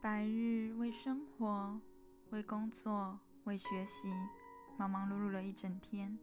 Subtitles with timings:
[0.00, 1.76] 白日为生活、
[2.30, 4.14] 为工作、为学习，
[4.76, 6.16] 忙忙碌碌了一整天，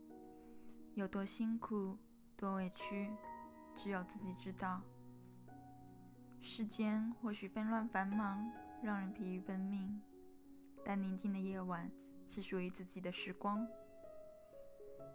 [0.94, 1.98] 有多辛苦、
[2.38, 3.12] 多委屈，
[3.76, 4.82] 只有自己知道。
[6.40, 8.50] 世间或许纷乱繁忙，
[8.82, 10.02] 让人疲于奔命，
[10.86, 11.92] 但宁静的夜晚
[12.30, 13.68] 是属于自己的时光。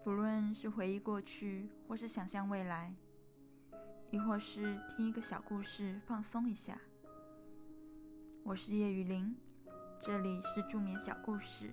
[0.04, 2.94] 不论是回忆过去，或是想象未来，
[4.10, 6.78] 亦或是听一个小故事放松一下。
[8.42, 9.36] 我是叶雨林，
[10.02, 11.70] 这里是助眠小故事。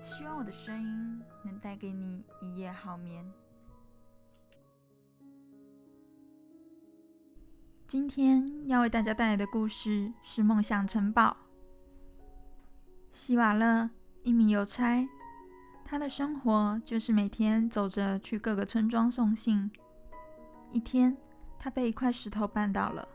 [0.00, 3.30] 希望我的声音能带给你一夜好眠。
[7.86, 11.30] 今天要为大家带来的故事是《梦想城堡》。
[13.12, 13.90] 希瓦勒，
[14.22, 15.06] 一名邮差，
[15.84, 19.70] 他的生活就是每天走着去各个村庄送信。
[20.72, 21.16] 一天，
[21.58, 23.06] 他被一块石头绊倒了。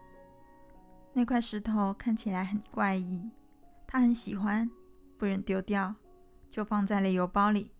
[1.13, 3.29] 那块石头看起来很怪异，
[3.87, 4.69] 他很喜欢，
[5.17, 5.93] 不忍丢掉，
[6.49, 7.71] 就放在了邮包里。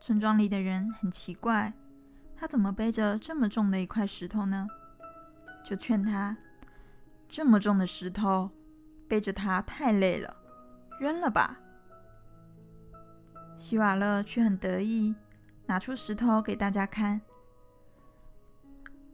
[0.00, 1.72] 村庄里的人很奇怪，
[2.36, 4.66] 他怎么背着这么重的一块石头呢？
[5.64, 6.36] 就劝他，
[7.28, 8.48] 这么重的石头
[9.08, 10.34] 背着它太累了，
[11.00, 11.58] 扔了吧。
[13.58, 15.14] 希瓦勒却很得意，
[15.66, 17.20] 拿出石头给大家看。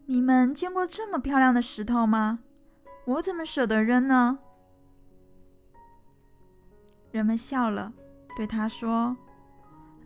[0.04, 2.40] 你们见过这么漂亮的石头吗？
[3.06, 4.38] 我怎么舍得扔呢？
[7.12, 7.92] 人们笑了，
[8.36, 9.16] 对他说：“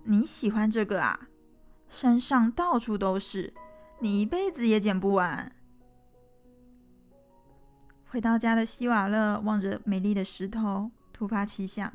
[0.05, 1.29] 你喜欢这个啊？
[1.89, 3.55] 山上到处都是，
[4.01, 5.53] 你一辈子也捡不完。”
[8.11, 11.93] 回到家的希瓦勒望着美丽的石头，突发奇想：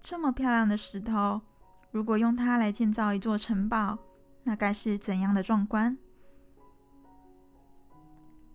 [0.00, 1.42] 这么漂亮的石头，
[1.90, 3.98] 如果用它来建造一座城堡，
[4.44, 5.98] 那该是怎样的壮观？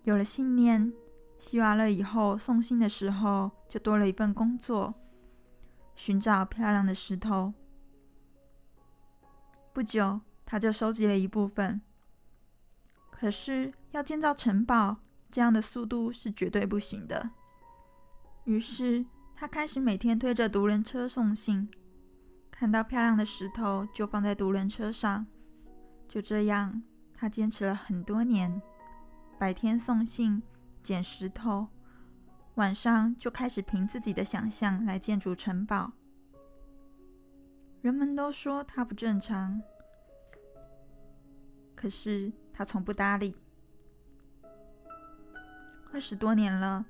[0.03, 0.91] 有了信念。
[1.41, 4.93] 希瓦勒以后送信的时候，就多了一份工作，
[5.95, 7.51] 寻找漂亮的石头。
[9.73, 11.81] 不久，他就收集了一部分。
[13.09, 14.97] 可是，要建造城堡，
[15.31, 17.31] 这样的速度是绝对不行的。
[18.43, 19.03] 于是，
[19.35, 21.67] 他开始每天推着独轮车送信，
[22.51, 25.25] 看到漂亮的石头就放在独轮车上。
[26.07, 26.83] 就这样，
[27.15, 28.61] 他坚持了很多年，
[29.39, 30.43] 白天送信。
[30.83, 31.67] 捡石头，
[32.55, 35.91] 晚上就开始凭自己的想象来建筑城堡。
[37.81, 39.61] 人们都说他不正常，
[41.75, 43.35] 可是他从不搭理。
[45.91, 46.85] 二十多年了，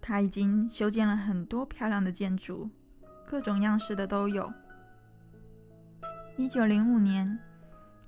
[0.00, 2.70] 他已经修建了很多漂亮的建筑，
[3.26, 4.52] 各种样式的都有。
[6.36, 7.38] 一九零五年，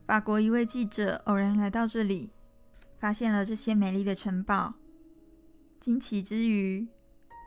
[0.06, 2.30] 法国一位记者偶然来到这里，
[2.98, 4.74] 发现了这些美丽的城堡。
[5.80, 6.86] 惊奇之余，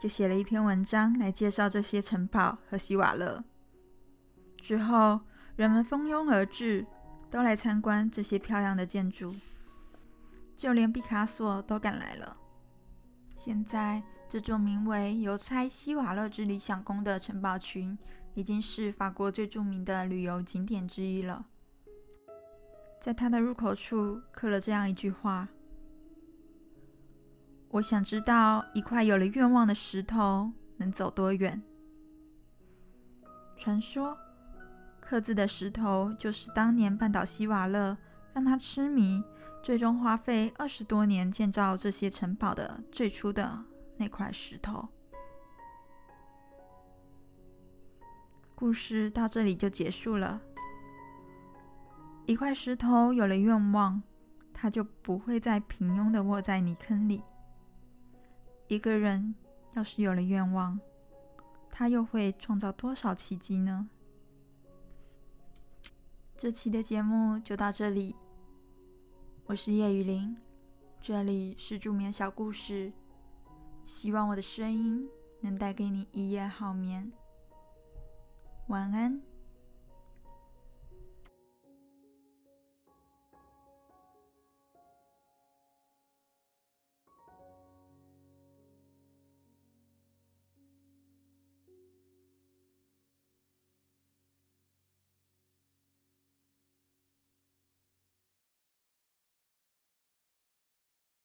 [0.01, 3.43] 就写了一篇文章来介绍这些城堡和希瓦勒。
[4.61, 5.19] 之后，
[5.55, 6.85] 人们蜂拥而至，
[7.29, 9.35] 都来参观这些漂亮的建筑，
[10.55, 12.37] 就连毕卡索都赶来了。
[13.35, 17.97] 现在，这座名为“邮差希瓦勒之理想宫”的城堡群，
[18.33, 21.45] 已经是法国最著名的旅游景点之一了。
[23.01, 25.49] 在它的入口处刻了这样一句话。
[27.73, 31.61] 我想知道一块有了愿望的石头能走多远。
[33.55, 34.17] 传说
[34.99, 37.97] 刻字的石头就是当年绊倒希瓦勒，
[38.33, 39.23] 让他痴迷，
[39.63, 43.63] 最终花费二十多年建造这些城堡的最初的
[43.95, 44.89] 那块石头。
[48.53, 50.41] 故事到这里就结束了。
[52.25, 54.03] 一块石头有了愿望，
[54.53, 57.23] 它就不会再平庸的卧在泥坑里。
[58.71, 59.35] 一个人
[59.73, 60.79] 要是有了愿望，
[61.69, 63.89] 他又会创造多少奇迹呢？
[66.37, 68.15] 这期的节目就到这里，
[69.43, 70.37] 我是叶雨林，
[71.01, 72.93] 这里是助眠小故事，
[73.83, 75.05] 希望我的声音
[75.41, 77.11] 能带给你一夜好眠，
[78.67, 79.21] 晚安。